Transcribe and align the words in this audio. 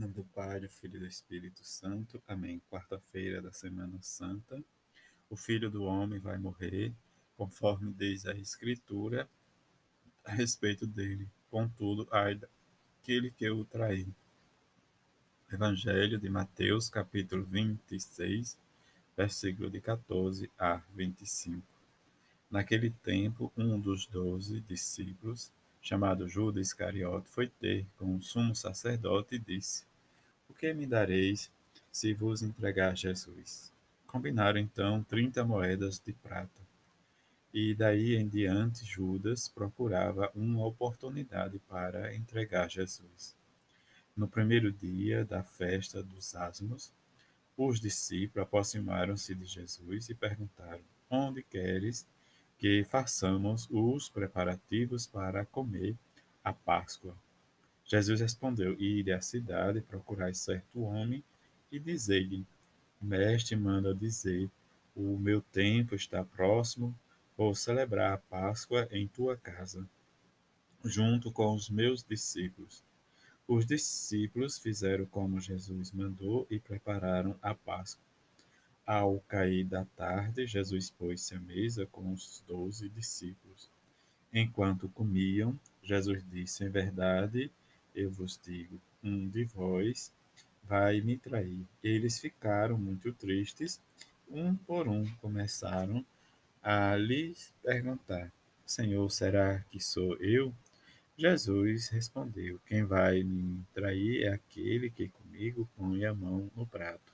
Nome 0.00 0.14
do 0.14 0.24
Pai, 0.24 0.58
do 0.58 0.66
Filho 0.66 0.96
e 0.96 1.00
do 1.00 1.06
Espírito 1.06 1.62
Santo. 1.62 2.22
Amém. 2.26 2.62
Quarta-feira 2.70 3.42
da 3.42 3.52
Semana 3.52 3.98
Santa. 4.00 4.58
O 5.28 5.36
Filho 5.36 5.70
do 5.70 5.82
Homem 5.82 6.18
vai 6.18 6.38
morrer, 6.38 6.94
conforme 7.36 7.92
diz 7.92 8.24
a 8.24 8.32
Escritura 8.32 9.28
a 10.24 10.32
respeito 10.32 10.86
dele. 10.86 11.28
Contudo, 11.50 12.08
ai 12.10 12.34
daquele 12.34 13.30
que 13.30 13.46
o 13.50 13.62
trair. 13.62 14.08
Evangelho 15.52 16.18
de 16.18 16.30
Mateus, 16.30 16.88
capítulo 16.88 17.44
26, 17.44 18.56
versículo 19.14 19.68
de 19.68 19.82
14 19.82 20.50
a 20.58 20.80
25. 20.94 21.62
Naquele 22.50 22.88
tempo, 22.88 23.52
um 23.54 23.78
dos 23.78 24.06
doze 24.06 24.62
discípulos, 24.62 25.52
chamado 25.82 26.26
Judas 26.26 26.68
Iscariote, 26.68 27.28
foi 27.28 27.48
ter 27.48 27.86
com 27.98 28.16
o 28.16 28.22
sumo 28.22 28.56
sacerdote 28.56 29.34
e 29.34 29.38
disse: 29.38 29.89
O 30.50 30.52
que 30.52 30.74
me 30.74 30.84
dareis 30.84 31.48
se 31.92 32.12
vos 32.12 32.42
entregar 32.42 32.96
Jesus? 32.96 33.72
Combinaram 34.04 34.58
então 34.58 35.00
trinta 35.04 35.44
moedas 35.44 36.02
de 36.04 36.12
prata. 36.12 36.60
E 37.54 37.72
daí 37.72 38.16
em 38.16 38.28
diante 38.28 38.84
Judas 38.84 39.48
procurava 39.48 40.28
uma 40.34 40.66
oportunidade 40.66 41.60
para 41.68 42.12
entregar 42.16 42.68
Jesus. 42.68 43.36
No 44.16 44.26
primeiro 44.26 44.72
dia 44.72 45.24
da 45.24 45.40
festa 45.40 46.02
dos 46.02 46.34
Asmos, 46.34 46.92
os 47.56 47.78
discípulos 47.78 48.44
aproximaram-se 48.44 49.32
de 49.36 49.44
Jesus 49.44 50.10
e 50.10 50.16
perguntaram: 50.16 50.82
Onde 51.08 51.44
queres 51.44 52.04
que 52.58 52.82
façamos 52.82 53.68
os 53.70 54.08
preparativos 54.08 55.06
para 55.06 55.46
comer 55.46 55.94
a 56.42 56.52
Páscoa. 56.52 57.14
Jesus 57.90 58.20
respondeu: 58.20 58.80
Ide 58.80 59.10
à 59.10 59.20
cidade, 59.20 59.80
procurai 59.80 60.32
certo 60.32 60.80
homem 60.82 61.24
e 61.72 61.78
dizei-lhe: 61.80 62.46
Mestre 63.02 63.56
manda 63.56 63.92
dizer: 63.92 64.48
O 64.94 65.18
meu 65.18 65.40
tempo 65.40 65.96
está 65.96 66.24
próximo, 66.24 66.96
vou 67.36 67.52
celebrar 67.52 68.12
a 68.12 68.18
Páscoa 68.18 68.86
em 68.92 69.08
tua 69.08 69.36
casa, 69.36 69.84
junto 70.84 71.32
com 71.32 71.52
os 71.52 71.68
meus 71.68 72.04
discípulos. 72.04 72.84
Os 73.48 73.66
discípulos 73.66 74.56
fizeram 74.56 75.04
como 75.06 75.40
Jesus 75.40 75.90
mandou 75.90 76.46
e 76.48 76.60
prepararam 76.60 77.36
a 77.42 77.56
Páscoa. 77.56 78.04
Ao 78.86 79.18
cair 79.26 79.64
da 79.64 79.84
tarde, 79.96 80.46
Jesus 80.46 80.90
pôs-se 80.90 81.34
à 81.34 81.40
mesa 81.40 81.86
com 81.86 82.12
os 82.12 82.44
doze 82.46 82.88
discípulos. 82.88 83.68
Enquanto 84.32 84.88
comiam, 84.90 85.58
Jesus 85.82 86.24
disse: 86.30 86.64
Em 86.64 86.68
verdade, 86.68 87.50
eu 87.94 88.10
vos 88.10 88.38
digo, 88.42 88.80
um 89.02 89.28
de 89.28 89.44
vós 89.44 90.12
vai 90.64 91.00
me 91.00 91.16
trair. 91.16 91.66
Eles 91.82 92.18
ficaram 92.18 92.78
muito 92.78 93.12
tristes. 93.12 93.80
Um 94.28 94.54
por 94.54 94.86
um 94.86 95.04
começaram 95.16 96.04
a 96.62 96.94
lhes 96.96 97.52
perguntar: 97.62 98.32
Senhor, 98.64 99.10
será 99.10 99.64
que 99.70 99.80
sou 99.80 100.16
eu? 100.18 100.54
Jesus 101.16 101.88
respondeu: 101.88 102.60
Quem 102.66 102.84
vai 102.84 103.22
me 103.22 103.64
trair 103.74 104.24
é 104.24 104.28
aquele 104.28 104.88
que 104.88 105.08
comigo 105.08 105.68
põe 105.76 106.04
a 106.04 106.14
mão 106.14 106.50
no 106.56 106.64
prato. 106.64 107.12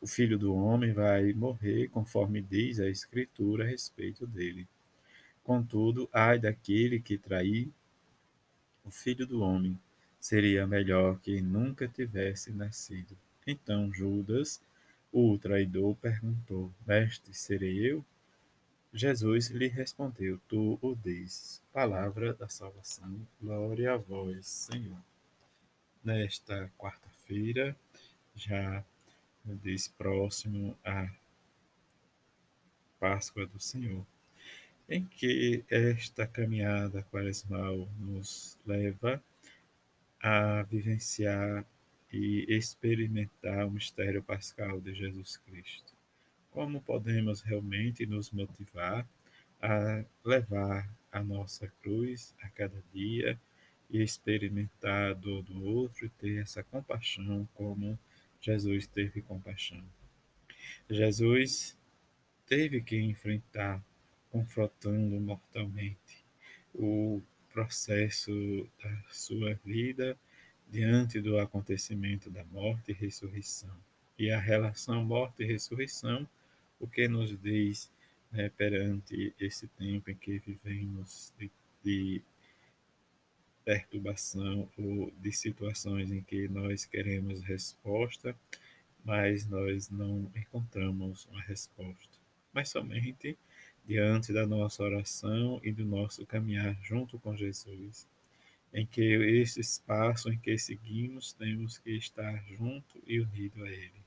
O 0.00 0.06
filho 0.06 0.38
do 0.38 0.54
homem 0.54 0.92
vai 0.92 1.32
morrer, 1.34 1.88
conforme 1.88 2.40
diz 2.40 2.80
a 2.80 2.88
Escritura 2.88 3.64
a 3.64 3.66
respeito 3.66 4.26
dele. 4.26 4.66
Contudo, 5.42 6.08
ai 6.12 6.38
daquele 6.38 7.00
que 7.00 7.18
trair 7.18 7.70
o 8.90 8.92
filho 8.92 9.24
do 9.24 9.40
homem, 9.40 9.78
seria 10.18 10.66
melhor 10.66 11.20
que 11.20 11.40
nunca 11.40 11.86
tivesse 11.86 12.50
nascido. 12.50 13.16
Então 13.46 13.92
Judas, 13.92 14.60
o 15.12 15.38
traidor, 15.38 15.94
perguntou: 15.94 16.74
Mestre, 16.84 17.32
serei 17.32 17.78
eu? 17.88 18.04
Jesus 18.92 19.48
lhe 19.50 19.68
respondeu: 19.68 20.40
Tu 20.48 20.76
o 20.82 20.96
dizes. 20.96 21.62
Palavra 21.72 22.34
da 22.34 22.48
salvação. 22.48 23.24
Glória 23.40 23.94
a 23.94 23.96
vós, 23.96 24.48
Senhor. 24.48 24.98
Nesta 26.02 26.68
quarta-feira, 26.76 27.76
já 28.34 28.84
diz 29.44 29.86
próximo 29.86 30.76
à 30.84 31.08
Páscoa 32.98 33.46
do 33.46 33.60
Senhor, 33.60 34.04
em 34.90 35.04
que 35.04 35.64
esta 35.70 36.26
caminhada 36.26 37.02
quaresmal 37.04 37.88
nos 37.96 38.58
leva 38.66 39.22
a 40.20 40.62
vivenciar 40.64 41.64
e 42.12 42.44
experimentar 42.48 43.66
o 43.66 43.70
mistério 43.70 44.20
pascal 44.22 44.80
de 44.80 44.92
Jesus 44.92 45.36
Cristo. 45.36 45.94
Como 46.50 46.82
podemos 46.82 47.40
realmente 47.40 48.04
nos 48.04 48.32
motivar 48.32 49.06
a 49.62 50.04
levar 50.24 50.90
a 51.12 51.22
nossa 51.22 51.68
cruz 51.82 52.34
a 52.42 52.48
cada 52.48 52.82
dia 52.92 53.38
e 53.88 54.02
experimentar 54.02 55.10
a 55.10 55.14
dor 55.14 55.42
do 55.42 55.64
outro 55.64 56.06
e 56.06 56.08
ter 56.08 56.40
essa 56.40 56.62
compaixão 56.64 57.48
como 57.54 57.98
Jesus 58.40 58.86
teve 58.86 59.22
compaixão. 59.22 59.84
Jesus 60.88 61.78
teve 62.46 62.80
que 62.80 63.00
enfrentar, 63.00 63.80
confrontando 64.30 65.20
mortalmente, 65.20 66.24
o 66.74 67.20
processo 67.52 68.68
da 68.82 69.02
sua 69.08 69.54
vida 69.64 70.16
diante 70.68 71.20
do 71.20 71.38
acontecimento 71.38 72.30
da 72.30 72.44
morte 72.44 72.92
e 72.92 72.94
ressurreição. 72.94 73.76
E 74.18 74.30
a 74.30 74.38
relação 74.38 75.04
morte 75.04 75.42
e 75.42 75.46
ressurreição, 75.46 76.28
o 76.78 76.86
que 76.86 77.08
nos 77.08 77.36
diz 77.40 77.90
né, 78.30 78.48
perante 78.50 79.34
esse 79.40 79.66
tempo 79.68 80.10
em 80.10 80.14
que 80.14 80.38
vivemos 80.38 81.32
de, 81.36 81.50
de 81.82 82.22
perturbação 83.64 84.68
ou 84.78 85.10
de 85.12 85.32
situações 85.32 86.10
em 86.12 86.22
que 86.22 86.48
nós 86.48 86.84
queremos 86.84 87.42
resposta, 87.42 88.36
mas 89.04 89.46
nós 89.46 89.90
não 89.90 90.30
encontramos 90.36 91.26
uma 91.26 91.40
resposta. 91.42 92.18
Mas 92.52 92.68
somente 92.68 93.36
diante 93.86 94.32
da 94.32 94.46
nossa 94.46 94.82
oração 94.82 95.60
e 95.62 95.72
do 95.72 95.84
nosso 95.84 96.24
caminhar 96.26 96.76
junto 96.82 97.18
com 97.18 97.36
Jesus, 97.36 98.06
em 98.72 98.86
que 98.86 99.02
esse 99.02 99.60
espaço 99.60 100.30
em 100.30 100.38
que 100.38 100.56
seguimos 100.58 101.32
temos 101.32 101.78
que 101.78 101.90
estar 101.96 102.44
junto 102.46 103.02
e 103.06 103.20
unido 103.20 103.64
a 103.64 103.68
Ele. 103.68 104.00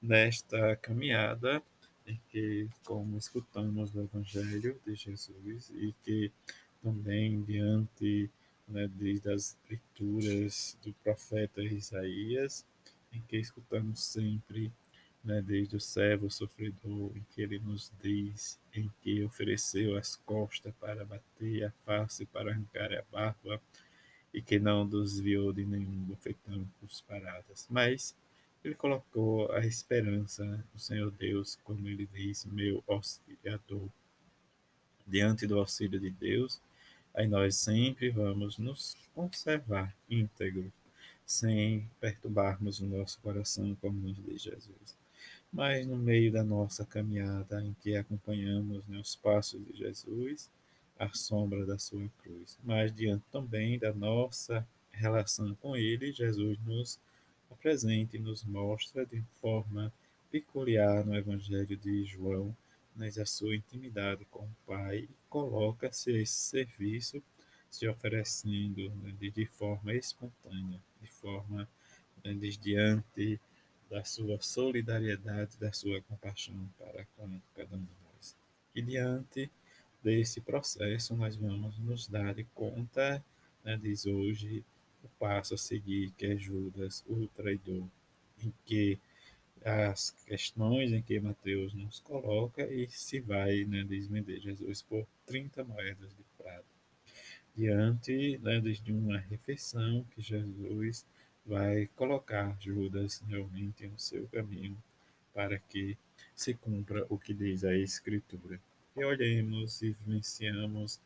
Nesta 0.00 0.76
caminhada, 0.76 1.62
em 2.06 2.20
que, 2.30 2.68
como 2.84 3.16
escutamos 3.16 3.94
o 3.94 4.00
Evangelho 4.00 4.80
de 4.84 4.94
Jesus 4.94 5.70
e 5.74 5.94
que 6.04 6.32
também 6.82 7.42
diante 7.42 8.30
né, 8.66 8.88
desde 8.94 9.30
as 9.30 9.56
leituras 9.68 10.76
do 10.82 10.92
profeta 10.94 11.62
Isaías, 11.62 12.66
em 13.12 13.20
que 13.22 13.36
escutamos 13.36 14.02
sempre, 14.02 14.72
né, 15.24 15.40
desde 15.40 15.76
o 15.76 15.80
servo 15.80 16.30
sofredor, 16.30 17.12
em 17.16 17.24
que 17.30 17.42
ele 17.42 17.58
nos 17.58 17.92
diz, 18.02 18.58
em 18.74 18.90
que 19.00 19.22
ofereceu 19.24 19.96
as 19.96 20.16
costas 20.16 20.74
para 20.80 21.04
bater 21.04 21.64
a 21.64 21.70
face, 21.84 22.26
para 22.26 22.50
arrancar 22.50 22.92
a 22.92 23.04
barba, 23.10 23.60
e 24.34 24.40
que 24.40 24.58
não 24.58 24.88
desviou 24.88 25.52
de 25.52 25.64
nenhum 25.64 26.04
bofetão 26.04 26.66
por 26.80 26.88
paradas. 27.06 27.66
Mas 27.70 28.16
ele 28.64 28.74
colocou 28.74 29.50
a 29.52 29.64
esperança 29.66 30.44
no 30.72 30.80
Senhor 30.80 31.10
Deus, 31.10 31.58
como 31.64 31.86
ele 31.88 32.08
diz, 32.12 32.44
meu 32.46 32.82
auxiliador. 32.88 33.88
Diante 35.06 35.46
do 35.46 35.58
auxílio 35.58 35.98
de 35.98 36.10
Deus, 36.10 36.60
aí 37.12 37.26
nós 37.26 37.56
sempre 37.56 38.08
vamos 38.10 38.58
nos 38.58 38.96
conservar 39.14 39.94
íntegro, 40.08 40.72
sem 41.26 41.88
perturbarmos 42.00 42.80
o 42.80 42.86
nosso 42.86 43.20
coração, 43.20 43.76
como 43.80 43.98
nos 43.98 44.16
diz 44.24 44.42
Jesus. 44.42 44.96
Mas 45.52 45.86
no 45.86 45.96
meio 45.96 46.32
da 46.32 46.42
nossa 46.42 46.84
caminhada, 46.84 47.62
em 47.62 47.74
que 47.74 47.96
acompanhamos 47.96 48.86
né, 48.86 48.98
os 48.98 49.14
passos 49.14 49.64
de 49.66 49.76
Jesus, 49.76 50.50
a 50.98 51.08
sombra 51.12 51.66
da 51.66 51.78
sua 51.78 52.08
cruz, 52.22 52.58
mas 52.64 52.94
diante 52.94 53.24
também 53.30 53.78
da 53.78 53.92
nossa 53.92 54.66
relação 54.90 55.54
com 55.56 55.76
Ele, 55.76 56.12
Jesus 56.12 56.58
nos 56.64 56.98
apresenta 57.50 58.16
e 58.16 58.20
nos 58.20 58.44
mostra 58.44 59.04
de 59.04 59.22
forma 59.40 59.92
peculiar 60.30 61.04
no 61.04 61.14
Evangelho 61.14 61.76
de 61.76 62.04
João 62.04 62.56
mas 62.94 63.18
a 63.18 63.26
sua 63.26 63.56
intimidade 63.56 64.24
com 64.26 64.44
o 64.44 64.56
Pai 64.66 64.98
e 64.98 65.08
coloca-se 65.28 66.10
a 66.10 66.20
esse 66.20 66.34
serviço, 66.34 67.22
se 67.70 67.88
oferecendo 67.88 68.90
né, 68.96 69.14
de, 69.18 69.30
de, 69.30 69.46
forma 69.46 69.94
espontânea, 69.94 70.80
de 71.00 71.08
forma 71.08 71.68
né, 72.24 72.34
diante 72.34 73.40
da 73.92 74.02
sua 74.04 74.40
solidariedade, 74.40 75.58
da 75.58 75.70
sua 75.70 76.00
compaixão 76.00 76.56
para 76.78 77.04
com 77.14 77.38
cada 77.54 77.76
um 77.76 77.80
de 77.80 77.92
nós. 78.02 78.34
E 78.74 78.80
diante 78.80 79.50
desse 80.02 80.40
processo, 80.40 81.14
nós 81.14 81.36
vamos 81.36 81.78
nos 81.78 82.08
dar 82.08 82.34
conta, 82.54 83.22
né, 83.62 83.76
diz 83.76 84.06
hoje 84.06 84.64
o 85.04 85.08
passo 85.18 85.54
a 85.54 85.58
seguir, 85.58 86.10
que 86.12 86.24
é 86.24 86.36
Judas, 86.38 87.04
o 87.06 87.26
traidor, 87.36 87.86
em 88.42 88.50
que 88.64 88.98
as 89.62 90.10
questões 90.26 90.90
em 90.90 91.02
que 91.02 91.20
Mateus 91.20 91.74
nos 91.74 92.00
coloca 92.00 92.64
e 92.72 92.88
se 92.88 93.20
vai 93.20 93.64
né, 93.66 93.84
desvender 93.84 94.40
Jesus 94.40 94.80
por 94.80 95.06
30 95.26 95.64
moedas 95.64 96.08
de 96.16 96.24
prata. 96.38 96.64
Diante 97.54 98.38
né, 98.38 98.58
de 98.58 98.90
uma 98.90 99.18
refeição 99.18 100.02
que 100.14 100.22
Jesus 100.22 101.04
vai 101.44 101.88
colocar 101.96 102.56
Judas 102.60 103.22
realmente 103.26 103.86
no 103.86 103.98
seu 103.98 104.26
caminho 104.28 104.76
para 105.34 105.58
que 105.58 105.96
se 106.34 106.54
cumpra 106.54 107.06
o 107.08 107.18
que 107.18 107.34
diz 107.34 107.64
a 107.64 107.74
Escritura. 107.76 108.60
E 108.96 109.04
olhemos 109.04 109.82
e 109.82 109.90
vivenciamos 109.90 111.00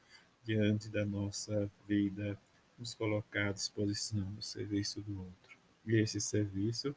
diante 0.44 0.88
da 0.88 1.04
nossa 1.04 1.70
vida, 1.88 2.38
nos 2.78 2.94
colocar 2.94 3.48
à 3.48 3.52
disposição 3.52 4.24
do 4.32 4.42
serviço 4.42 5.00
do 5.00 5.18
outro. 5.18 5.58
E 5.86 5.96
esse 5.96 6.20
serviço 6.20 6.94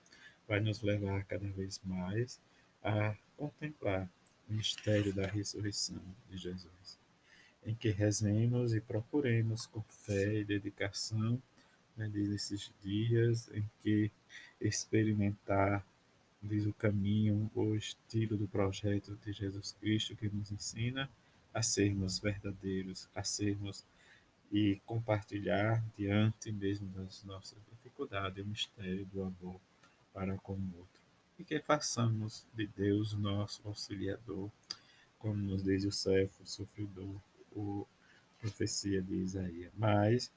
vai 0.48 0.60
nos 0.60 0.82
levar 0.82 1.24
cada 1.26 1.48
vez 1.48 1.80
mais 1.84 2.40
a 2.84 3.16
contemplar 3.38 4.10
o 4.50 4.54
mistério 4.54 5.14
da 5.14 5.28
ressurreição 5.28 6.02
de 6.30 6.38
Jesus, 6.38 7.00
em 7.66 7.76
que 7.76 7.90
rezemos 7.90 8.74
e 8.74 8.82
procuremos 8.82 9.66
com 9.68 9.82
fé 9.84 10.40
e 10.40 10.46
dedicação 10.46 11.42
né, 12.00 12.08
desses 12.08 12.72
dias 12.82 13.50
em 13.54 13.64
que 13.82 14.10
experimentar 14.62 15.86
diz 16.42 16.66
o 16.66 16.74
caminho, 16.74 17.52
o 17.54 17.76
estilo 17.76 18.38
do 18.38 18.48
projeto 18.48 19.18
de 19.26 19.34
Jesus 19.34 19.76
Cristo 19.80 20.16
que 20.16 20.30
nos 20.30 20.52
ensina 20.52 21.10
a 21.54 21.62
sermos 21.62 22.20
verdadeiros, 22.20 23.10
a 23.14 23.24
sermos 23.24 23.84
e 24.50 24.82
compartilhar 24.86 25.84
diante 25.98 26.52
mesmo 26.52 26.88
das 26.90 27.24
nossas 27.26 27.58
dificuldades 27.70 28.44
o 28.44 28.48
mistério 28.48 29.06
do 29.08 29.22
amor 29.22 29.60
para 30.14 30.38
com 30.38 30.54
o 30.54 30.78
outro. 30.78 31.02
E 31.38 31.44
que 31.44 31.60
façamos 31.60 32.46
de 32.54 32.68
Deus 32.68 33.14
nosso 33.14 33.62
auxiliador, 33.66 34.50
como 35.18 35.36
nos 35.36 35.64
diz 35.64 35.84
o 35.84 35.92
servo 35.92 36.46
sofredor, 36.46 37.22
o 37.52 37.86
profecia 38.40 39.02
de 39.02 39.16
Isaías. 39.16 39.72
Mas 39.78 40.32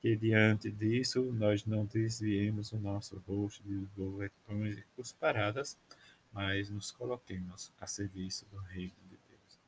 que 0.00 0.14
diante 0.14 0.70
disso 0.70 1.32
nós 1.32 1.64
não 1.66 1.84
desviemos 1.84 2.72
o 2.72 2.78
nosso 2.78 3.18
rosto 3.26 3.62
de 3.64 3.74
boletões 3.96 4.78
e 4.78 4.84
cusparadas, 4.94 5.76
mas 6.32 6.70
nos 6.70 6.90
coloquemos 6.90 7.72
a 7.80 7.86
serviço 7.86 8.46
do 8.46 8.58
Reino 8.58 8.94
de 9.10 9.18
Deus. 9.28 9.58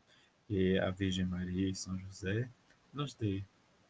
Que 0.47 0.79
a 0.79 0.91
Virgem 0.91 1.27
Maria 1.27 1.69
e 1.69 1.75
São 1.75 1.99
José 1.99 2.49
nos 2.93 3.15
dê 3.15 3.43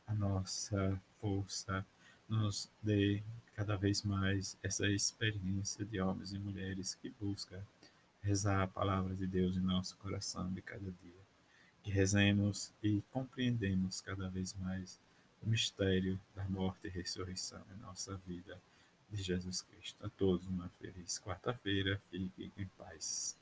a 0.06 0.14
nossa 0.14 1.00
força, 1.20 1.84
nos 2.28 2.70
dê 2.82 3.22
cada 3.54 3.76
vez 3.76 4.02
mais 4.02 4.56
essa 4.62 4.86
experiência 4.88 5.84
de 5.84 6.00
homens 6.00 6.32
e 6.32 6.38
mulheres 6.38 6.94
que 6.94 7.10
buscam 7.20 7.62
rezar 8.22 8.62
a 8.62 8.66
palavra 8.66 9.14
de 9.14 9.26
Deus 9.26 9.56
em 9.56 9.60
nosso 9.60 9.96
coração 9.98 10.50
de 10.52 10.62
cada 10.62 10.90
dia. 10.90 11.20
Que 11.82 11.90
rezemos 11.90 12.72
e 12.82 13.02
compreendemos 13.10 14.00
cada 14.00 14.28
vez 14.28 14.54
mais 14.54 14.98
o 15.42 15.48
mistério 15.48 16.20
da 16.34 16.44
morte 16.44 16.86
e 16.86 16.90
ressurreição 16.90 17.62
em 17.74 17.80
nossa 17.80 18.16
vida 18.26 18.60
de 19.10 19.22
Jesus 19.22 19.62
Cristo. 19.62 20.04
A 20.04 20.08
todos 20.08 20.46
uma 20.46 20.68
feliz 20.80 21.18
quarta-feira. 21.18 22.00
Fiquem 22.10 22.52
em 22.56 22.66
paz. 22.78 23.36